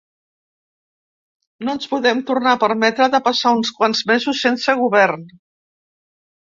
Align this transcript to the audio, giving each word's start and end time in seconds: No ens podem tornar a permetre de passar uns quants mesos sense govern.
No 1.67 1.75
ens 1.77 1.91
podem 1.91 2.23
tornar 2.31 2.55
a 2.55 2.61
permetre 2.65 3.11
de 3.17 3.21
passar 3.29 3.55
uns 3.61 3.73
quants 3.79 4.05
mesos 4.15 4.43
sense 4.49 4.79
govern. 4.85 5.33